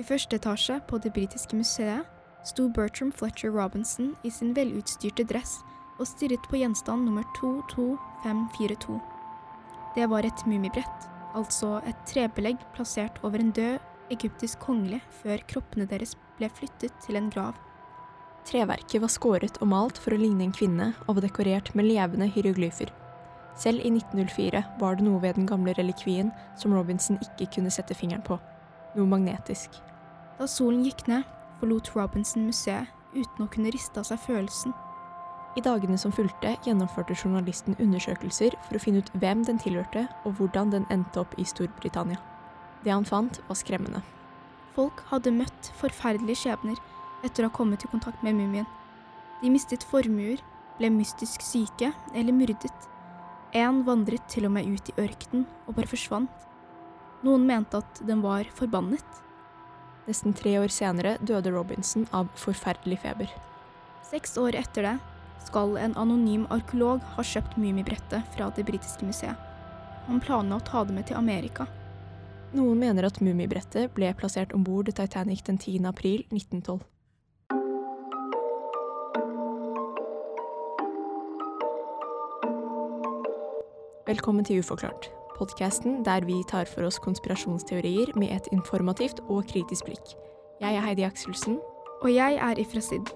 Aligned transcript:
I 0.00 0.04
første 0.06 0.38
etasje 0.38 0.78
på 0.88 0.96
Det 1.04 1.10
britiske 1.12 1.56
museet 1.58 2.06
sto 2.48 2.70
Bertram 2.72 3.10
Fletcher 3.12 3.50
Robinson 3.52 4.14
i 4.24 4.30
sin 4.32 4.54
velutstyrte 4.56 5.26
dress 5.28 5.58
og 5.98 6.06
stirret 6.08 6.46
på 6.48 6.56
gjenstand 6.56 7.04
nummer 7.04 7.26
22542. 7.36 8.96
Det 9.98 10.06
var 10.08 10.24
et 10.24 10.44
mummibrett, 10.48 11.08
altså 11.36 11.82
et 11.84 11.98
trebelegg 12.08 12.62
plassert 12.72 13.18
over 13.26 13.42
en 13.42 13.50
død 13.52 13.76
egyptisk 14.14 14.62
kongelig 14.64 15.02
før 15.18 15.44
kroppene 15.52 15.84
deres 15.90 16.16
ble 16.38 16.48
flyttet 16.48 16.96
til 17.04 17.20
en 17.20 17.28
grav. 17.34 17.58
Treverket 18.48 19.04
var 19.04 19.12
skåret 19.12 19.60
og 19.60 19.68
malt 19.74 20.00
for 20.00 20.16
å 20.16 20.22
ligne 20.22 20.48
en 20.48 20.56
kvinne 20.56 20.94
og 21.04 21.18
var 21.18 21.26
dekorert 21.26 21.74
med 21.76 21.90
levende 21.90 22.30
hieroglyfer. 22.30 22.88
Selv 23.52 23.84
i 23.84 23.92
1904 23.92 24.64
var 24.80 24.96
det 24.96 25.04
noe 25.04 25.20
ved 25.20 25.36
den 25.36 25.50
gamle 25.50 25.76
relikvien 25.76 26.32
som 26.56 26.72
Robinson 26.72 27.20
ikke 27.20 27.52
kunne 27.58 27.74
sette 27.74 27.98
fingeren 28.00 28.24
på. 28.24 28.40
Noe 28.96 29.06
magnetisk. 29.06 29.82
Da 30.40 30.46
solen 30.48 30.86
gikk 30.86 31.04
ned, 31.10 31.26
forlot 31.60 31.90
Robinson 31.92 32.46
museet 32.48 32.88
uten 33.12 33.44
å 33.44 33.50
kunne 33.52 33.72
riste 33.74 34.00
av 34.00 34.06
seg 34.08 34.22
følelsen. 34.24 34.72
I 35.58 35.60
dagene 35.66 35.98
som 36.00 36.14
fulgte, 36.14 36.54
gjennomførte 36.64 37.12
journalisten 37.12 37.76
undersøkelser 37.82 38.56
for 38.68 38.78
å 38.78 38.80
finne 38.80 39.02
ut 39.02 39.12
hvem 39.20 39.42
den 39.44 39.60
tilhørte, 39.60 40.06
og 40.24 40.38
hvordan 40.38 40.72
den 40.72 40.86
endte 40.94 41.20
opp 41.20 41.36
i 41.36 41.44
Storbritannia. 41.44 42.16
Det 42.86 42.94
han 42.94 43.04
fant, 43.04 43.42
var 43.50 43.58
skremmende. 43.58 44.00
Folk 44.72 45.02
hadde 45.10 45.34
møtt 45.34 45.72
forferdelige 45.76 46.46
skjebner 46.46 46.78
etter 47.26 47.44
å 47.44 47.50
ha 47.50 47.56
kommet 47.60 47.84
i 47.84 47.90
kontakt 47.92 48.22
med 48.24 48.38
mumien. 48.38 48.68
De 49.42 49.52
mistet 49.52 49.84
formuer, 49.92 50.40
ble 50.78 50.88
mystisk 50.94 51.44
syke 51.44 51.90
eller 52.14 52.32
myrdet. 52.32 52.86
En 53.52 53.82
vandret 53.84 54.24
til 54.32 54.46
og 54.48 54.54
med 54.56 54.70
ut 54.70 54.88
i 54.88 55.00
ørkenen 55.02 55.44
og 55.66 55.74
bare 55.76 55.90
forsvant. 55.90 56.46
Noen 57.26 57.44
mente 57.44 57.82
at 57.82 58.00
den 58.08 58.22
var 58.24 58.48
forbannet. 58.56 59.20
Nesten 60.08 60.34
tre 60.34 60.56
år 60.60 60.72
senere 60.72 61.16
døde 61.20 61.52
Robinson 61.52 62.06
av 62.16 62.30
forferdelig 62.40 63.00
feber. 63.02 63.30
Seks 64.10 64.36
år 64.40 64.56
etter 64.58 64.86
det 64.88 64.96
skal 65.44 65.76
en 65.80 65.96
anonym 65.98 66.46
arkeolog 66.50 67.04
ha 67.16 67.24
kjøpt 67.24 67.58
mumibrettet 67.60 68.26
fra 68.34 68.48
det 68.56 68.66
britiske 68.68 69.06
museet. 69.06 69.36
Han 70.08 70.22
planla 70.22 70.58
å 70.58 70.64
ta 70.66 70.82
det 70.84 70.96
med 70.96 71.06
til 71.10 71.20
Amerika. 71.20 71.68
Noen 72.56 72.80
mener 72.82 73.06
at 73.06 73.20
mumibrettet 73.22 73.92
ble 73.94 74.10
plassert 74.18 74.54
om 74.56 74.64
bord 74.66 74.90
Titanic 74.90 75.44
den 75.46 75.58
10. 75.58 75.86
april 75.86 76.24
1912. 76.32 76.80
Velkommen 84.10 84.42
til 84.42 84.58
Uforklart, 84.58 85.12
podkasten 85.40 86.04
der 86.04 86.28
vi 86.28 86.42
tar 86.44 86.68
for 86.68 86.84
oss 86.86 87.00
konspirasjonsteorier 87.02 88.12
med 88.20 88.36
et 88.36 88.52
informativt 88.52 89.24
og 89.28 89.48
kritisk 89.48 89.88
blikk. 89.88 90.14
Jeg 90.60 90.76
er 90.76 90.84
Heidi 90.84 91.08
Akselsen. 91.08 91.58
Og 92.00 92.14
jeg 92.14 92.38
er 92.40 92.58
Ifra 92.58 92.80
Sid. 92.80 93.10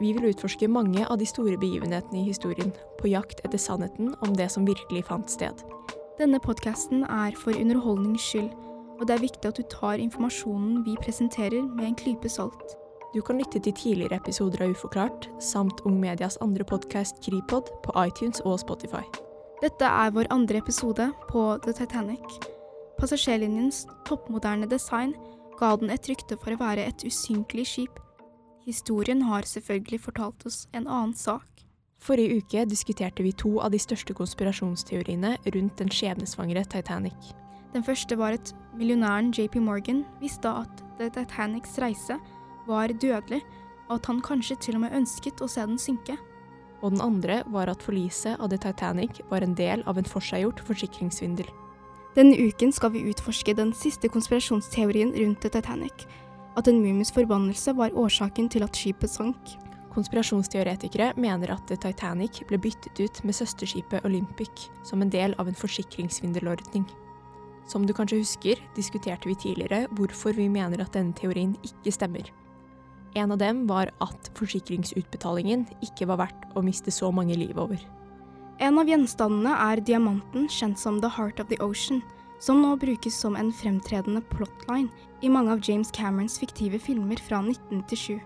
Vi 0.00 0.12
vil 0.12 0.26
utforske 0.28 0.66
mange 0.68 1.06
av 1.06 1.18
de 1.20 1.26
store 1.26 1.56
begivenhetene 1.58 2.18
i 2.20 2.26
historien, 2.26 2.72
på 2.98 3.08
jakt 3.12 3.40
etter 3.46 3.60
sannheten 3.60 4.14
om 4.26 4.34
det 4.34 4.48
som 4.50 4.66
virkelig 4.66 5.04
fant 5.06 5.30
sted. 5.30 5.62
Denne 6.18 6.40
podkasten 6.42 7.04
er 7.04 7.36
for 7.38 7.54
underholdnings 7.54 8.24
skyld, 8.26 8.50
og 8.98 9.06
det 9.06 9.14
er 9.14 9.22
viktig 9.22 9.50
at 9.50 9.60
du 9.60 9.62
tar 9.70 10.02
informasjonen 10.02 10.82
vi 10.84 10.96
presenterer 11.04 11.62
med 11.62 11.86
en 11.90 11.98
klype 12.02 12.28
salt. 12.28 12.74
Du 13.14 13.22
kan 13.22 13.38
lytte 13.38 13.62
til 13.62 13.72
tidligere 13.78 14.18
episoder 14.18 14.66
av 14.66 14.74
Uforklart, 14.74 15.30
samt 15.40 15.84
Ung 15.86 16.00
Medias 16.02 16.36
andre 16.42 16.66
podkast 16.66 17.22
Kripod 17.24 17.70
på 17.86 17.94
iTunes 18.02 18.42
og 18.44 18.58
Spotify. 18.60 19.06
Dette 19.56 19.88
er 19.88 20.10
vår 20.12 20.26
andre 20.28 20.58
episode 20.60 21.06
på 21.30 21.42
The 21.64 21.72
Titanic. 21.72 22.34
Passasjerlinjens 23.00 23.86
toppmoderne 24.04 24.68
design 24.68 25.14
ga 25.56 25.70
den 25.80 25.88
et 25.94 26.08
rykte 26.10 26.36
for 26.42 26.52
å 26.52 26.58
være 26.60 26.84
et 26.84 27.04
usynkelig 27.08 27.64
skip. 27.70 28.02
Historien 28.68 29.22
har 29.24 29.48
selvfølgelig 29.48 30.02
fortalt 30.04 30.44
oss 30.44 30.66
en 30.76 30.84
annen 30.84 31.16
sak. 31.16 31.64
Forrige 32.04 32.42
uke 32.42 32.66
diskuterte 32.68 33.24
vi 33.24 33.32
to 33.32 33.54
av 33.64 33.72
de 33.72 33.80
største 33.80 34.12
konspirasjonsteoriene 34.18 35.32
rundt 35.48 35.80
den 35.80 35.88
skjebnesvangre 35.88 36.66
Titanic. 36.68 37.32
Den 37.72 37.84
første 37.84 38.20
var 38.20 38.36
at 38.36 38.52
millionæren 38.76 39.32
JP 39.32 39.62
Morgan 39.64 40.04
visste 40.20 40.52
at 40.52 40.84
The 41.00 41.08
Titanics 41.16 41.78
reise 41.80 42.20
var 42.68 42.92
dødelig, 42.92 43.40
og 43.88 44.02
at 44.02 44.12
han 44.12 44.20
kanskje 44.20 44.60
til 44.60 44.76
og 44.76 44.84
med 44.84 45.00
ønsket 45.00 45.40
å 45.40 45.48
se 45.48 45.64
den 45.64 45.80
synke. 45.80 46.20
Og 46.82 46.92
den 46.92 47.00
andre 47.00 47.42
var 47.52 47.70
at 47.72 47.82
forliset 47.82 48.40
av 48.40 48.50
The 48.52 48.58
Titanic 48.60 49.22
var 49.30 49.44
en 49.44 49.54
del 49.56 49.82
av 49.86 49.98
en 49.98 50.08
forseggjort 50.08 50.60
forsikringssvindel. 50.66 51.48
Denne 52.16 52.36
uken 52.36 52.72
skal 52.72 52.94
vi 52.94 53.04
utforske 53.10 53.52
den 53.56 53.74
siste 53.76 54.08
konspirasjonsteorien 54.08 55.12
rundt 55.16 55.42
The 55.44 55.50
Titanic. 55.52 56.06
At 56.56 56.68
en 56.68 56.80
mumies 56.80 57.12
forbannelse 57.12 57.74
var 57.76 57.96
årsaken 57.96 58.48
til 58.48 58.64
at 58.64 58.76
skipet 58.76 59.12
sank. 59.12 59.56
Konspirasjonsteoretikere 59.92 61.12
mener 61.20 61.52
at 61.52 61.66
The 61.68 61.76
Titanic 61.80 62.42
ble 62.48 62.60
byttet 62.60 63.00
ut 63.00 63.20
med 63.24 63.36
søsterskipet 63.36 64.04
Olympic 64.08 64.70
som 64.84 65.04
en 65.04 65.12
del 65.12 65.36
av 65.40 65.48
en 65.48 65.56
forsikringssvindelordning. 65.56 66.88
Som 67.68 67.86
du 67.86 67.92
kanskje 67.96 68.22
husker, 68.22 68.60
diskuterte 68.76 69.28
vi 69.28 69.34
tidligere 69.34 69.86
hvorfor 69.98 70.36
vi 70.36 70.48
mener 70.48 70.84
at 70.84 70.94
denne 70.94 71.16
teorien 71.16 71.56
ikke 71.66 71.92
stemmer. 71.92 72.28
En 73.16 73.32
av 73.32 73.38
dem 73.40 73.64
var 73.66 73.88
at 74.04 74.28
forsikringsutbetalingen 74.36 75.64
ikke 75.84 76.08
var 76.10 76.20
verdt 76.26 76.42
å 76.52 76.62
miste 76.64 76.92
så 76.92 77.08
mange 77.14 77.38
liv 77.38 77.56
over. 77.56 77.80
En 78.60 78.76
av 78.80 78.88
gjenstandene 78.88 79.54
er 79.70 79.80
diamanten 79.84 80.46
kjent 80.52 80.80
som 80.80 81.00
The 81.00 81.08
Heart 81.16 81.40
of 81.40 81.48
the 81.48 81.58
Ocean, 81.64 82.02
som 82.40 82.60
nå 82.60 82.74
brukes 82.76 83.16
som 83.16 83.36
en 83.36 83.52
fremtredende 83.52 84.20
plotline 84.32 84.90
i 85.24 85.30
mange 85.32 85.54
av 85.54 85.62
James 85.64 85.92
Camerons 85.96 86.36
fiktive 86.40 86.80
filmer 86.80 87.20
fra 87.24 87.40
1997. 87.40 88.20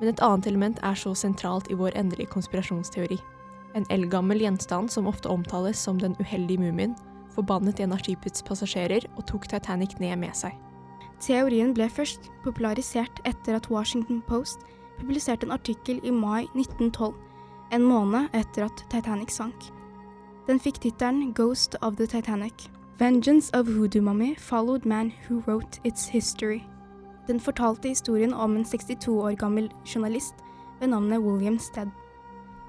Men 0.00 0.10
et 0.10 0.22
annet 0.24 0.50
element 0.50 0.80
er 0.84 0.98
så 0.98 1.14
sentralt 1.16 1.70
i 1.72 1.78
vår 1.80 1.96
endelige 1.96 2.32
konspirasjonsteori. 2.34 3.16
En 3.74 3.88
eldgammel 3.90 4.44
gjenstand 4.44 4.92
som 4.92 5.08
ofte 5.08 5.32
omtales 5.32 5.80
som 5.80 5.96
den 5.98 6.16
uheldige 6.20 6.60
mumien, 6.60 6.92
forbannet 7.34 7.80
en 7.80 7.96
av 7.96 8.04
skipets 8.04 8.44
passasjerer 8.46 9.08
og 9.16 9.24
tok 9.30 9.48
Titanic 9.50 9.96
ned 10.02 10.20
med 10.20 10.36
seg. 10.36 10.52
Teorien 11.20 11.74
ble 11.74 11.88
først 11.88 12.30
popularisert 12.44 13.20
etter 13.24 13.56
at 13.56 13.70
Washington 13.70 14.22
Post 14.26 14.66
publiserte 14.98 15.46
en 15.46 15.54
artikkel 15.54 16.00
i 16.02 16.10
mai 16.10 16.44
1912, 16.54 17.14
en 17.72 17.82
måned 17.82 18.28
etter 18.34 18.66
at 18.66 18.84
Titanic 18.90 19.34
sank. 19.34 19.70
Den 20.46 20.60
fikk 20.60 20.82
tittelen 20.82 21.32
Ghost 21.34 21.76
of 21.82 21.96
the 21.96 22.06
Titanic. 22.06 22.68
Vengeance 22.98 23.50
of 23.54 23.66
Hoodoo 23.66 24.02
Mummy 24.02 24.34
followed 24.38 24.84
man 24.84 25.12
who 25.26 25.42
wrote 25.46 25.80
its 25.84 26.06
history. 26.08 26.60
Den 27.26 27.40
fortalte 27.40 27.88
historien 27.88 28.34
om 28.34 28.56
en 28.56 28.64
62 28.64 29.08
år 29.08 29.34
gammel 29.34 29.70
journalist 29.94 30.34
ved 30.80 30.88
navnet 30.88 31.18
William 31.18 31.58
Stead. 31.58 31.88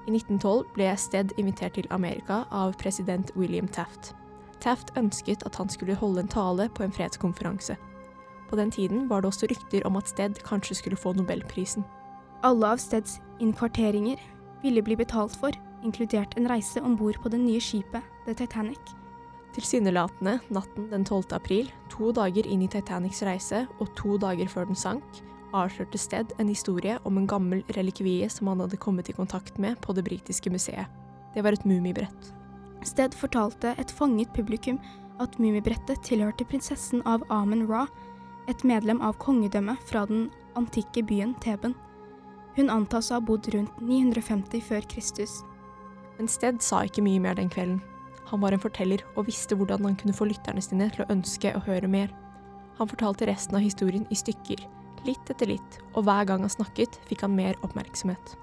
I 0.06 0.10
1912 0.10 0.64
ble 0.74 0.96
Stead 0.96 1.32
invitert 1.36 1.74
til 1.74 1.86
Amerika 1.90 2.44
av 2.50 2.72
president 2.78 3.30
William 3.36 3.68
Taft. 3.68 4.14
Taft 4.60 4.92
ønsket 4.96 5.42
at 5.46 5.56
han 5.56 5.68
skulle 5.68 5.94
holde 5.94 6.20
en 6.20 6.28
tale 6.28 6.68
på 6.68 6.82
en 6.82 6.92
fredskonferanse. 6.92 7.76
På 8.50 8.56
den 8.56 8.70
tiden 8.70 9.08
var 9.08 9.20
det 9.20 9.32
også 9.32 9.48
rykter 9.50 9.86
om 9.86 9.96
at 9.96 10.08
Stead 10.08 10.38
kanskje 10.46 10.78
skulle 10.78 10.96
få 10.96 11.12
nobelprisen. 11.16 11.84
Alle 12.44 12.66
av 12.66 12.78
Steads 12.78 13.20
innkvarteringer 13.40 14.20
ville 14.62 14.82
bli 14.82 14.96
betalt 14.96 15.36
for, 15.36 15.54
inkludert 15.84 16.36
en 16.36 16.48
reise 16.50 16.82
om 16.82 16.96
bord 16.96 17.18
på 17.22 17.32
det 17.32 17.40
nye 17.40 17.60
skipet, 17.60 18.02
The 18.26 18.34
Titanic. 18.34 18.94
Tilsynelatende 19.56 20.38
natten 20.52 20.90
den 20.90 21.04
12. 21.04 21.32
april, 21.32 21.70
to 21.90 22.12
dager 22.12 22.46
inn 22.46 22.62
i 22.62 22.68
Titanics 22.68 23.22
reise 23.24 23.64
og 23.80 23.88
to 23.96 24.18
dager 24.20 24.50
før 24.52 24.68
den 24.68 24.76
sank, 24.76 25.22
avslørte 25.56 25.98
Stead 25.98 26.34
en 26.38 26.50
historie 26.50 26.98
om 27.08 27.16
en 27.16 27.28
gammel 27.30 27.62
relikvie 27.76 28.28
som 28.30 28.50
han 28.50 28.60
hadde 28.60 28.80
kommet 28.82 29.08
i 29.08 29.16
kontakt 29.16 29.58
med 29.58 29.78
på 29.80 29.94
det 29.96 30.04
britiske 30.04 30.52
museet. 30.52 30.86
Det 31.34 31.44
var 31.44 31.56
et 31.56 31.64
mummibrett. 31.64 32.32
Stead 32.84 33.16
fortalte 33.16 33.74
et 33.80 33.90
fanget 33.90 34.32
publikum 34.36 34.78
at 35.20 35.38
mummibrettet 35.40 36.02
tilhørte 36.04 36.44
prinsessen 36.44 37.02
av 37.08 37.24
Amen 37.32 37.64
Ra, 37.70 37.86
et 38.50 38.62
medlem 38.64 39.00
av 39.02 39.18
kongedømmet 39.22 39.82
fra 39.88 40.04
den 40.08 40.28
antikke 40.58 41.02
byen 41.06 41.34
Teben. 41.42 41.74
Hun 42.56 42.70
antas 42.72 43.10
å 43.10 43.18
ha 43.18 43.24
bodd 43.24 43.48
rundt 43.52 43.80
950 43.82 44.62
før 44.64 44.86
Kristus. 44.88 45.42
Men 46.16 46.30
Sted 46.30 46.62
sa 46.64 46.84
ikke 46.86 47.04
mye 47.04 47.20
mer 47.20 47.36
den 47.36 47.50
kvelden. 47.52 47.82
Han 48.30 48.40
var 48.42 48.54
en 48.54 48.62
forteller 48.62 49.04
og 49.14 49.28
visste 49.28 49.54
hvordan 49.58 49.84
han 49.86 49.98
kunne 49.98 50.16
få 50.16 50.26
lytterne 50.30 50.62
sine 50.64 50.88
til 50.94 51.04
å 51.04 51.10
ønske 51.12 51.52
å 51.54 51.62
høre 51.66 51.90
mer. 51.90 52.10
Han 52.78 52.88
fortalte 52.90 53.28
resten 53.28 53.58
av 53.58 53.64
historien 53.64 54.06
i 54.10 54.18
stykker, 54.18 54.64
litt 55.06 55.30
etter 55.30 55.52
litt, 55.52 55.78
og 55.94 56.08
hver 56.08 56.26
gang 56.28 56.42
han 56.42 56.52
snakket, 56.52 56.98
fikk 57.08 57.22
han 57.24 57.36
mer 57.36 57.58
oppmerksomhet. 57.66 58.34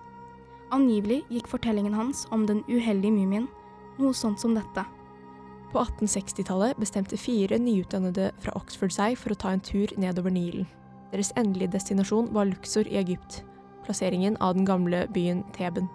Angivelig 0.73 1.21
gikk 1.33 1.49
fortellingen 1.51 1.93
hans 1.97 2.23
om 2.33 2.47
den 2.49 2.63
uheldige 2.69 3.13
mumien 3.13 3.49
noe 3.99 4.13
sånt 4.17 4.41
som 4.41 4.55
dette. 4.57 4.85
På 5.73 5.81
1860-tallet 5.81 6.77
bestemte 6.77 7.17
fire 7.17 7.57
nyutdannede 7.57 8.27
fra 8.43 8.53
Oxford 8.59 8.93
seg 8.93 9.15
for 9.17 9.33
å 9.33 9.37
ta 9.41 9.55
en 9.55 9.63
tur 9.63 9.89
nedover 9.97 10.29
Nilen. 10.29 10.67
Deres 11.09 11.31
endelige 11.37 11.73
destinasjon 11.73 12.29
var 12.33 12.45
Luxor 12.45 12.85
i 12.89 12.99
Egypt, 13.01 13.39
plasseringen 13.85 14.37
av 14.37 14.53
den 14.53 14.67
gamle 14.69 15.07
byen 15.15 15.41
Theben. 15.57 15.89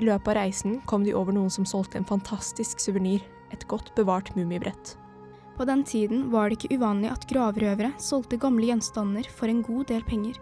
I 0.00 0.06
løpet 0.08 0.32
av 0.32 0.38
reisen 0.40 0.80
kom 0.88 1.04
de 1.04 1.12
over 1.16 1.36
noen 1.36 1.52
som 1.52 1.68
solgte 1.68 2.00
en 2.00 2.08
fantastisk 2.08 2.80
suvenir, 2.80 3.20
et 3.52 3.68
godt 3.68 3.92
bevart 4.00 4.32
mummibrett. 4.36 4.96
På 5.56 5.68
den 5.68 5.84
tiden 5.84 6.30
var 6.32 6.48
det 6.48 6.56
ikke 6.58 6.80
uvanlig 6.80 7.12
at 7.12 7.28
gravrøvere 7.28 7.92
solgte 8.00 8.40
gamle 8.40 8.72
gjenstander 8.72 9.28
for 9.28 9.52
en 9.52 9.60
god 9.64 9.92
del 9.92 10.04
penger. 10.08 10.40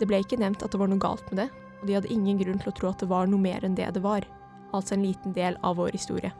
Det 0.00 0.10
ble 0.10 0.18
ikke 0.22 0.38
nevnt 0.42 0.66
at 0.66 0.74
det 0.74 0.82
var 0.82 0.90
noe 0.90 1.02
galt 1.02 1.26
med 1.30 1.44
det, 1.44 1.50
og 1.80 1.86
de 1.86 1.98
hadde 1.98 2.10
ingen 2.10 2.42
grunn 2.42 2.58
til 2.58 2.74
å 2.74 2.78
tro 2.78 2.90
at 2.90 3.02
det 3.02 3.10
var 3.10 3.30
noe 3.30 3.42
mer 3.42 3.62
enn 3.62 3.78
det 3.78 3.90
det 3.94 4.02
var, 4.02 4.26
altså 4.74 4.98
en 4.98 5.06
liten 5.06 5.34
del 5.34 5.58
av 5.62 5.78
vår 5.78 5.94
historie. 5.94 6.34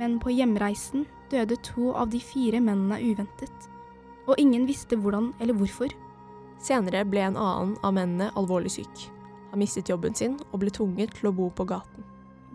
Men 0.00 0.16
på 0.20 0.32
hjemreisen 0.32 1.04
døde 1.30 1.58
to 1.62 1.92
av 1.92 2.10
de 2.10 2.20
fire 2.24 2.62
mennene 2.64 2.96
uventet, 3.04 3.68
og 4.24 4.38
ingen 4.40 4.64
visste 4.68 4.96
hvordan 4.96 5.34
eller 5.40 5.56
hvorfor. 5.58 5.92
Senere 6.60 7.04
ble 7.08 7.26
en 7.26 7.36
annen 7.40 7.76
av 7.84 7.94
mennene 7.96 8.30
alvorlig 8.40 8.72
syk. 8.78 9.06
Han 9.50 9.60
mistet 9.60 9.90
jobben 9.90 10.16
sin 10.16 10.38
og 10.50 10.60
ble 10.62 10.72
tvunget 10.72 11.12
til 11.18 11.30
å 11.30 11.34
bo 11.36 11.50
på 11.52 11.66
gaten. 11.68 12.06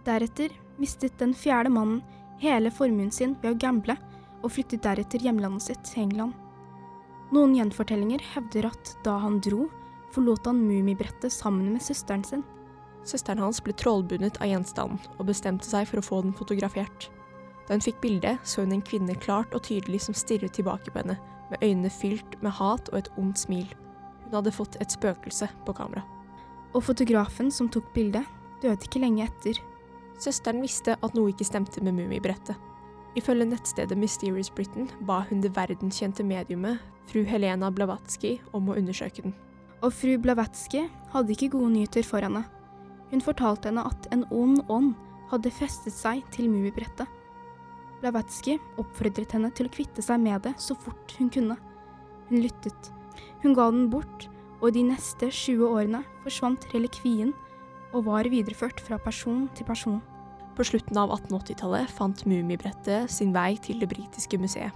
Deretter 0.05 0.53
mistet 0.81 1.17
den 1.19 1.33
fjerde 1.37 1.71
mannen 1.73 2.01
hele 2.41 2.71
formuen 2.73 3.11
sin 3.13 3.35
ved 3.41 3.53
å 3.53 3.59
gamble, 3.59 3.95
og 4.43 4.51
flyttet 4.53 4.83
deretter 4.85 5.23
hjemlandet 5.23 5.65
sitt 5.69 5.93
England. 5.97 6.35
Noen 7.33 7.55
gjenfortellinger 7.57 8.21
hevder 8.33 8.69
at 8.69 8.93
da 9.05 9.17
han 9.23 9.39
dro, 9.43 9.65
forlot 10.13 10.45
han 10.45 10.61
Mummibrettet 10.67 11.33
sammen 11.33 11.73
med 11.73 11.83
søsteren 11.83 12.23
sin. 12.23 12.45
Søsteren 13.05 13.41
hans 13.41 13.61
ble 13.61 13.73
trollbundet 13.77 14.37
av 14.41 14.49
gjenstanden 14.49 15.01
og 15.17 15.27
bestemte 15.29 15.67
seg 15.67 15.89
for 15.89 16.01
å 16.01 16.05
få 16.05 16.21
den 16.25 16.37
fotografert. 16.37 17.09
Da 17.65 17.73
hun 17.73 17.81
fikk 17.81 18.01
bildet, 18.01 18.41
så 18.43 18.61
hun 18.61 18.75
en 18.75 18.83
kvinne 18.85 19.15
klart 19.17 19.53
og 19.57 19.65
tydelig 19.65 20.03
som 20.05 20.17
stirret 20.17 20.53
tilbake 20.57 20.91
på 20.91 21.01
henne, 21.01 21.17
med 21.49 21.61
øynene 21.63 21.89
fylt 21.89 22.37
med 22.41 22.53
hat 22.57 22.89
og 22.91 22.99
et 22.99 23.09
ondt 23.17 23.41
smil. 23.41 23.67
Hun 24.25 24.37
hadde 24.39 24.53
fått 24.53 24.77
et 24.81 24.93
spøkelse 24.93 25.49
på 25.65 25.73
kamera. 25.77 26.03
Og 26.73 26.83
fotografen 26.83 27.51
som 27.51 27.69
tok 27.71 27.87
bildet, 27.93 28.25
døde 28.61 28.85
ikke 28.85 29.01
lenge 29.01 29.25
etter. 29.25 29.59
Søsteren 30.21 30.61
visste 30.63 30.97
at 31.01 31.15
noe 31.17 31.31
ikke 31.31 31.47
stemte 31.47 31.83
med 31.83 31.97
Mummibrettet. 31.97 32.57
Ifølge 33.15 33.47
nettstedet 33.47 33.97
Mysterious 33.97 34.49
Britain 34.51 34.89
ba 35.07 35.21
hun 35.29 35.41
det 35.41 35.53
verdenskjente 35.55 36.23
mediumet, 36.23 36.81
fru 37.07 37.23
Helena 37.23 37.69
Blavatsky, 37.71 38.39
om 38.53 38.69
å 38.69 38.75
undersøke 38.75 39.23
den. 39.23 39.35
Og 39.83 39.93
fru 39.93 40.17
Blavatsky 40.19 40.85
hadde 41.13 41.31
ikke 41.35 41.53
gode 41.53 41.71
nyheter 41.75 42.03
for 42.03 42.25
henne. 42.25 42.43
Hun 43.11 43.23
fortalte 43.23 43.69
henne 43.69 43.85
at 43.87 44.09
en 44.11 44.25
ond 44.33 44.63
ånd 44.73 44.95
hadde 45.31 45.53
festet 45.53 45.95
seg 45.95 46.25
til 46.35 46.49
Mummibrettet. 46.51 47.07
Blavatsky 48.05 48.59
oppfordret 48.77 49.33
henne 49.33 49.49
til 49.57 49.65
å 49.65 49.73
kvitte 49.73 50.03
seg 50.05 50.21
med 50.21 50.43
det 50.45 50.51
så 50.61 50.75
fort 50.77 51.15
hun 51.17 51.31
kunne. 51.33 51.55
Hun 52.29 52.43
lyttet. 52.43 52.91
Hun 53.41 53.55
ga 53.57 53.65
den 53.73 53.87
bort, 53.89 54.27
og 54.61 54.75
de 54.75 54.83
neste 54.85 55.31
20 55.33 55.65
årene 55.65 56.03
forsvant 56.21 56.67
relikvien 56.69 57.31
og 57.95 58.05
var 58.05 58.29
videreført 58.29 58.81
fra 58.83 58.99
person 59.01 59.47
til 59.57 59.65
person. 59.65 60.03
På 60.53 60.63
slutten 60.67 60.99
av 61.01 61.15
1880-tallet 61.15 61.89
fant 61.97 62.21
Mummibrettet 62.29 63.09
sin 63.11 63.33
vei 63.33 63.55
til 63.57 63.81
det 63.81 63.89
britiske 63.89 64.37
museet. 64.37 64.69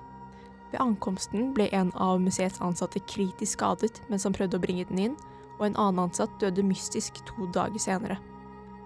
Ved 0.74 0.82
ankomsten 0.82 1.54
ble 1.54 1.70
en 1.74 1.94
av 2.02 2.18
museets 2.22 2.62
ansatte 2.66 3.02
kritisk 3.10 3.60
skadet 3.60 4.02
mens 4.10 4.26
han 4.26 4.34
prøvde 4.34 4.58
å 4.58 4.64
bringe 4.66 4.90
den 4.90 5.06
inn, 5.06 5.16
og 5.60 5.70
en 5.70 5.78
annen 5.78 6.08
ansatt 6.08 6.34
døde 6.42 6.66
mystisk 6.66 7.22
to 7.30 7.46
dager 7.54 7.82
senere. 7.82 8.18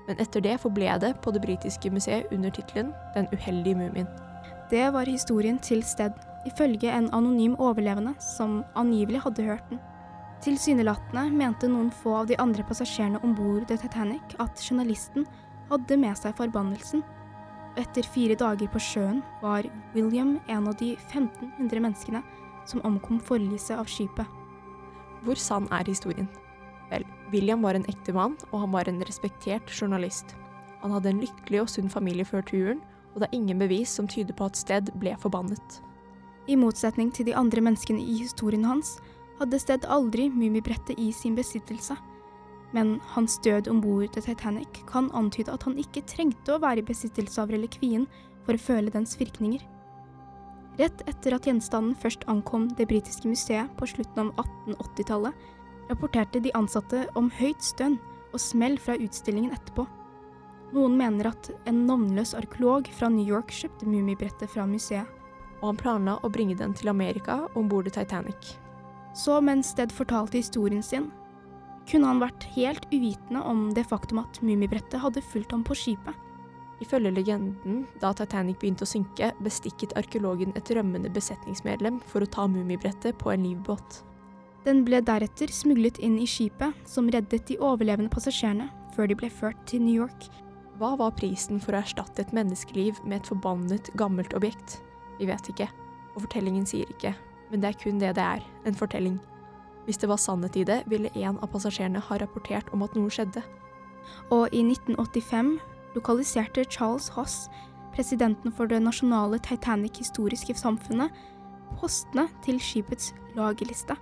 Men 0.08 0.20
etter 0.20 0.44
det 0.44 0.60
forble 0.60 1.00
det 1.00 1.16
på 1.24 1.32
det 1.32 1.44
britiske 1.46 1.92
museet 1.96 2.28
under 2.36 2.52
tittelen 2.52 2.92
Den 3.16 3.32
uheldige 3.32 3.80
mumien. 3.80 4.08
Det 4.74 4.88
var 4.90 5.06
historien 5.06 5.60
til 5.62 5.84
Sted, 5.86 6.16
ifølge 6.50 6.90
en 6.90 7.06
anonym 7.14 7.54
overlevende 7.62 8.16
som 8.18 8.64
angivelig 8.74 9.20
hadde 9.22 9.44
hørt 9.46 9.68
den. 9.70 9.78
Tilsynelatende 10.42 11.28
mente 11.30 11.68
noen 11.70 11.92
få 11.94 12.16
av 12.24 12.30
de 12.32 12.38
andre 12.42 12.64
passasjerene 12.66 13.20
om 13.22 13.36
bord 13.38 13.68
The 13.70 13.78
Titanic 13.78 14.34
at 14.42 14.64
journalisten 14.66 15.28
hadde 15.70 15.98
med 16.02 16.18
seg 16.18 16.34
forbannelsen. 16.40 17.04
Etter 17.78 18.08
fire 18.16 18.34
dager 18.40 18.72
på 18.74 18.82
sjøen 18.82 19.20
var 19.44 19.68
William 19.94 20.40
en 20.48 20.72
av 20.72 20.80
de 20.82 20.96
1500 20.96 21.84
menneskene 21.84 22.24
som 22.66 22.82
omkom 22.82 23.20
forliset 23.22 23.78
av 23.78 23.86
skipet. 23.86 24.26
Hvor 25.22 25.38
sann 25.38 25.70
er 25.70 25.86
historien? 25.86 26.32
Vel, 26.90 27.06
William 27.30 27.62
var 27.62 27.78
en 27.78 27.86
ekte 27.94 28.18
mann, 28.18 28.40
og 28.50 28.66
han 28.66 28.74
var 28.74 28.90
en 28.90 29.06
respektert 29.06 29.70
journalist. 29.70 30.34
Han 30.82 30.98
hadde 30.98 31.14
en 31.14 31.22
lykkelig 31.22 31.62
og 31.62 31.70
sunn 31.70 31.94
familie 31.94 32.26
før 32.26 32.42
turen, 32.50 32.82
og 33.14 33.22
det 33.22 33.30
er 33.30 33.38
ingen 33.38 33.60
bevis 33.62 33.94
som 33.94 34.08
tyder 34.10 34.34
på 34.38 34.48
at 34.50 34.58
Sted 34.58 34.90
ble 35.00 35.16
forbannet. 35.22 35.82
I 36.48 36.58
motsetning 36.60 37.14
til 37.14 37.30
de 37.30 37.36
andre 37.40 37.62
menneskene 37.64 38.02
i 38.02 38.18
historien 38.24 38.66
hans, 38.68 38.98
hadde 39.40 39.60
Sted 39.60 39.86
aldri 39.90 40.30
Mummibrettet 40.30 41.00
i 41.00 41.12
sin 41.16 41.38
besittelse 41.38 41.96
men 42.74 43.00
hans 43.14 43.38
død 43.46 43.68
om 43.70 43.82
bord 43.82 44.10
til 44.14 44.26
Titanic 44.26 44.82
kan 44.90 45.12
antyde 45.14 45.54
at 45.54 45.64
han 45.68 45.78
ikke 45.78 46.04
trengte 46.10 46.56
å 46.56 46.62
være 46.62 46.82
i 46.82 46.88
besittelse 46.88 47.42
av 47.42 47.54
relikvien 47.54 48.08
for 48.46 48.58
å 48.58 48.62
føle 48.62 48.94
dens 48.94 49.14
virkninger. 49.20 49.62
Rett 50.80 51.04
etter 51.10 51.36
at 51.38 51.46
gjenstanden 51.46 51.94
først 52.02 52.26
ankom 52.32 52.66
det 52.80 52.88
britiske 52.90 53.30
museet 53.30 53.70
på 53.78 53.92
slutten 53.92 54.32
av 54.32 54.48
1880-tallet, 54.74 55.36
rapporterte 55.92 56.42
de 56.42 56.54
ansatte 56.58 57.06
om 57.20 57.30
høyt 57.38 57.62
stønn 57.62 58.00
og 58.34 58.42
smell 58.42 58.80
fra 58.82 58.98
utstillingen 58.98 59.54
etterpå. 59.54 59.86
Noen 60.74 60.96
mener 60.98 61.30
at 61.30 61.52
en 61.70 61.84
navnløs 61.86 62.34
arkeolog 62.34 62.88
fra 62.98 63.10
New 63.14 63.28
York 63.30 63.52
kjøpte 63.54 63.86
mummibrettet 63.86 64.50
fra 64.50 64.66
museet. 64.66 65.06
Og 65.62 65.68
han 65.70 65.80
planla 65.80 66.16
å 66.26 66.32
bringe 66.34 66.58
den 66.60 66.74
til 66.74 66.90
Amerika 66.90 67.44
om 67.56 67.70
bord 67.70 67.88
i 67.88 67.94
Titanic. 67.94 68.56
Så 69.14 69.38
mens 69.46 69.70
Sted 69.76 69.94
fortalte 69.94 70.40
historien 70.42 70.82
sin, 70.84 71.12
kunne 71.90 72.10
han 72.10 72.22
vært 72.24 72.48
helt 72.56 72.88
uvitende 72.90 73.44
om 73.46 73.68
det 73.76 73.86
faktum 73.90 74.24
at 74.24 74.40
Mummibrettet 74.42 75.02
hadde 75.04 75.22
fulgt 75.30 75.54
ham 75.54 75.66
på 75.68 75.78
skipet. 75.78 76.16
Ifølge 76.82 77.12
legenden, 77.14 77.84
da 78.02 78.12
Titanic 78.18 78.58
begynte 78.60 78.88
å 78.88 78.90
synke, 78.90 79.30
bestikket 79.46 79.94
arkeologen 80.00 80.56
et 80.58 80.72
rømmende 80.74 81.12
besetningsmedlem 81.14 82.02
for 82.10 82.26
å 82.26 82.32
ta 82.34 82.48
Mummibrettet 82.50 83.20
på 83.22 83.32
en 83.32 83.46
livbåt. 83.46 84.02
Den 84.66 84.82
ble 84.88 85.04
deretter 85.06 85.52
smuglet 85.52 86.00
inn 86.00 86.18
i 86.20 86.28
skipet, 86.28 86.74
som 86.88 87.12
reddet 87.12 87.46
de 87.52 87.60
overlevende 87.60 88.12
passasjerene 88.12 88.72
før 88.96 89.12
de 89.12 89.20
ble 89.20 89.30
ført 89.32 89.60
til 89.70 89.84
New 89.84 89.96
York. 90.02 90.32
Hva 90.84 90.98
var 91.00 91.14
prisen 91.16 91.62
for 91.64 91.72
å 91.72 91.80
erstatte 91.80 92.26
et 92.26 92.32
menneskeliv 92.36 92.98
med 93.08 93.22
et 93.22 93.28
forbannet, 93.32 93.88
gammelt 93.96 94.34
objekt? 94.36 94.82
Vi 95.16 95.30
vet 95.30 95.46
ikke, 95.48 95.70
og 96.12 96.26
fortellingen 96.26 96.66
sier 96.68 96.90
ikke, 96.92 97.14
men 97.48 97.62
det 97.64 97.70
er 97.70 97.78
kun 97.80 98.02
det 98.02 98.10
det 98.18 98.26
er, 98.26 98.42
en 98.68 98.76
fortelling. 98.76 99.16
Hvis 99.86 100.02
det 100.02 100.10
var 100.12 100.20
sannhet 100.20 100.58
i 100.60 100.66
det, 100.68 100.82
ville 100.92 101.14
en 101.16 101.38
av 101.40 101.54
passasjerene 101.54 102.02
ha 102.04 102.18
rapportert 102.20 102.68
om 102.76 102.84
at 102.84 102.98
noe 103.00 103.14
skjedde. 103.16 103.46
Og 104.36 104.52
i 104.52 104.60
1985 104.60 105.54
lokaliserte 105.96 106.68
Charles 106.68 107.08
Hoss, 107.16 107.38
presidenten 107.96 108.52
for 108.52 108.68
det 108.68 108.82
nasjonale 108.84 109.40
Titanic-historiske 109.40 110.58
samfunnet, 110.60 111.16
postene 111.80 112.28
til 112.44 112.60
skipets 112.60 113.14
lagerliste. 113.40 113.96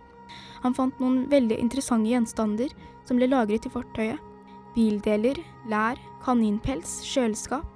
Han 0.66 0.74
fant 0.74 0.98
noen 0.98 1.28
veldig 1.30 1.62
interessante 1.62 2.10
gjenstander 2.10 2.74
som 3.06 3.22
ble 3.22 3.30
lagret 3.30 3.70
i 3.70 3.76
fortøyet. 3.78 4.31
Bildeler, 4.76 5.40
lær, 5.70 6.00
kaninpels, 6.24 7.02
kjøleskap. 7.08 7.68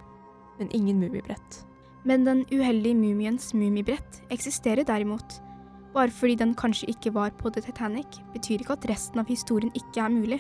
Men 0.60 0.70
ingen 0.72 1.00
mummibrett. 1.00 1.66
Men 2.06 2.24
den 2.24 2.46
uheldige 2.54 2.96
mumiens 2.96 3.54
mummibrett 3.54 4.22
eksisterer 4.32 4.86
derimot. 4.88 5.42
Bare 5.96 6.12
fordi 6.12 6.36
den 6.36 6.54
kanskje 6.56 6.90
ikke 6.92 7.14
var 7.16 7.34
på 7.40 7.50
The 7.50 7.62
Titanic, 7.66 8.20
betyr 8.34 8.62
ikke 8.62 8.78
at 8.78 8.88
resten 8.90 9.20
av 9.20 9.28
historien 9.32 9.72
ikke 9.76 10.04
er 10.04 10.14
mulig. 10.14 10.40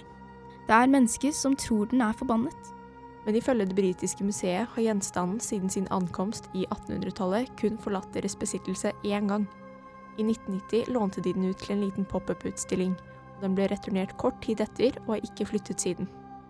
Det 0.67 0.75
er 0.75 0.91
mennesker 0.91 1.31
som 1.35 1.55
tror 1.55 1.89
den 1.91 2.01
er 2.01 2.15
forbannet. 2.15 2.71
Men 3.25 3.35
ifølge 3.35 3.65
det 3.65 3.75
britiske 3.75 4.23
museet 4.23 4.67
har 4.69 4.83
gjenstanden 4.83 5.39
siden 5.39 5.69
sin 5.69 5.87
ankomst 5.91 6.49
i 6.53 6.65
1800-tallet 6.69 7.49
kun 7.59 7.79
forlatt 7.81 8.11
deres 8.13 8.35
besittelse 8.35 8.91
én 9.03 9.27
gang. 9.27 9.47
I 10.17 10.23
1990 10.23 10.93
lånte 10.93 11.21
de 11.21 11.33
den 11.33 11.49
ut 11.49 11.57
til 11.57 11.75
en 11.75 11.83
liten 11.83 12.05
pop-up-utstilling, 12.05 12.93
den 13.41 13.55
ble 13.55 13.67
returnert 13.71 14.15
kort 14.21 14.37
tid 14.45 14.61
etter 14.63 14.95
og 15.05 15.15
har 15.15 15.25
ikke 15.27 15.49
flyttet 15.49 15.81
siden. 15.81 16.07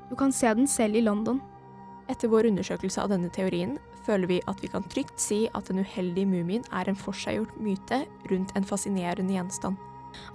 Du 0.09 0.15
kan 0.15 0.33
se 0.33 0.53
den 0.53 0.67
selv 0.67 0.95
i 0.95 1.01
London. 1.01 1.41
Etter 2.09 2.29
vår 2.29 2.51
undersøkelse 2.51 3.01
av 3.01 3.09
denne 3.09 3.31
teorien 3.33 3.77
føler 4.05 4.29
vi 4.29 4.41
at 4.49 4.59
vi 4.61 4.69
kan 4.69 4.85
trygt 4.91 5.17
si 5.21 5.45
at 5.57 5.71
den 5.71 5.81
uheldige 5.81 6.29
mumien 6.29 6.65
er 6.71 6.89
en 6.89 6.99
forseggjort 6.99 7.55
myte 7.57 8.03
rundt 8.29 8.53
en 8.55 8.67
fascinerende 8.67 9.33
gjenstand. 9.33 9.79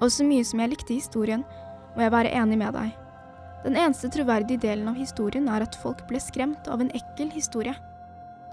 Og 0.03 0.11
så 0.13 0.27
mye 0.27 0.45
som 0.45 0.61
jeg 0.61 0.75
likte 0.75 0.97
historien, 0.97 1.45
må 1.95 2.05
jeg 2.05 2.15
være 2.15 2.35
enig 2.43 2.59
med 2.59 2.75
deg. 2.75 2.91
Den 3.65 3.77
eneste 3.77 4.11
troverdige 4.13 4.61
delen 4.63 4.89
av 4.91 4.99
historien 4.99 5.49
er 5.53 5.63
at 5.67 5.79
folk 5.83 6.03
ble 6.09 6.21
skremt 6.23 6.69
av 6.73 6.83
en 6.83 6.93
ekkel 6.97 7.31
historie. 7.35 7.75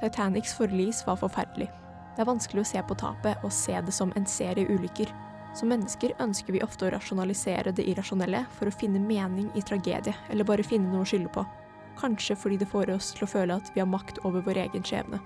Titanics 0.01 0.53
forlis 0.57 1.01
var 1.07 1.17
forferdelig. 1.21 1.69
Det 2.13 2.23
er 2.23 2.29
vanskelig 2.29 2.63
å 2.63 2.69
se 2.71 2.81
på 2.85 2.97
tapet 2.97 3.43
og 3.45 3.53
se 3.53 3.77
det 3.87 3.93
som 3.95 4.11
en 4.17 4.25
serie 4.29 4.67
ulykker. 4.69 5.09
Som 5.57 5.71
mennesker 5.73 6.13
ønsker 6.21 6.53
vi 6.53 6.61
ofte 6.61 6.85
å 6.85 6.91
rasjonalisere 6.93 7.73
det 7.73 7.87
irrasjonelle 7.89 8.43
for 8.59 8.69
å 8.69 8.75
finne 8.77 9.01
mening 9.01 9.49
i 9.57 9.63
tragedie, 9.65 10.13
eller 10.29 10.45
bare 10.45 10.65
finne 10.65 10.91
noe 10.91 11.01
å 11.01 11.09
skylde 11.09 11.33
på 11.33 11.45
kanskje 11.97 12.35
fordi 12.37 12.57
det 12.61 12.69
får 12.71 12.91
oss 12.93 13.11
til 13.15 13.25
å 13.25 13.31
føle 13.31 13.57
at 13.57 13.71
vi 13.73 13.81
har 13.81 13.89
makt 13.89 14.21
over 14.27 14.43
vår 14.45 14.61
egen 14.67 14.85
skjebne. 14.85 15.19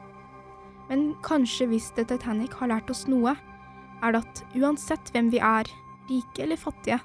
Men 0.89 1.11
kanskje 1.25 1.69
hvis 1.71 1.91
The 1.95 2.05
Titanic 2.07 2.55
har 2.59 2.71
lært 2.71 2.91
oss 2.91 3.05
noe, 3.11 3.35
er 4.01 4.15
det 4.15 4.23
at 4.23 4.43
uansett 4.57 5.11
hvem 5.13 5.31
vi 5.31 5.39
er, 5.39 5.67
rike 6.09 6.45
eller 6.45 6.59
fattige, 6.59 6.99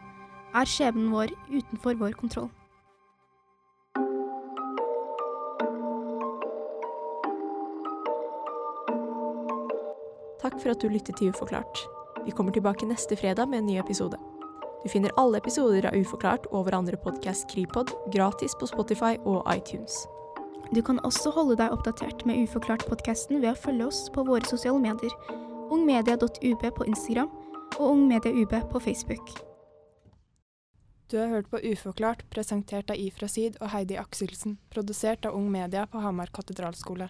er 0.56 0.70
skjebnen 0.70 1.10
vår 1.12 1.34
utenfor 1.50 1.98
vår 2.00 2.16
kontroll. 2.18 2.48
Takk 10.40 10.60
for 10.62 10.72
at 10.72 10.80
du 10.80 10.88
lyttet 10.88 11.18
til 11.18 11.34
Uforklart. 11.34 11.95
Vi 12.26 12.32
kommer 12.32 12.52
tilbake 12.52 12.86
neste 12.86 13.16
fredag 13.16 13.46
med 13.46 13.58
en 13.58 13.66
ny 13.66 13.78
episode. 13.78 14.18
Du 14.82 14.88
finner 14.88 15.10
alle 15.16 15.38
episoder 15.38 15.86
av 15.86 15.94
Uforklart 15.94 16.48
og 16.50 16.66
vår 16.66 16.74
andre 16.74 16.98
podkast 16.98 17.46
Kripod 17.52 17.92
gratis 18.10 18.54
på 18.58 18.66
Spotify 18.66 19.14
og 19.22 19.46
iTunes. 19.54 19.94
Du 20.74 20.82
kan 20.82 20.98
også 21.06 21.30
holde 21.30 21.54
deg 21.60 21.70
oppdatert 21.70 22.24
med 22.26 22.40
Uforklart-podkasten 22.42 23.38
ved 23.38 23.52
å 23.52 23.58
følge 23.58 23.86
oss 23.86 24.00
på 24.10 24.24
våre 24.26 24.42
sosiale 24.50 24.82
medier, 24.82 25.14
ungmedia.ub 25.70 26.64
på 26.78 26.88
Instagram 26.90 27.30
og 27.78 27.84
ungmediaub 27.92 28.56
på 28.72 28.82
Facebook. 28.82 29.30
Du 31.06 31.20
har 31.20 31.30
hørt 31.30 31.50
på 31.50 31.62
Uforklart, 31.62 32.24
presentert 32.34 32.90
av 32.90 32.98
Ifra 32.98 33.30
Sid 33.30 33.60
og 33.60 33.70
Heidi 33.70 33.94
Akselsen, 34.02 34.58
produsert 34.74 35.30
av 35.30 35.38
Ung 35.38 35.46
Media 35.54 35.86
på 35.86 36.02
Hamar 36.02 36.34
katedralskole. 36.34 37.06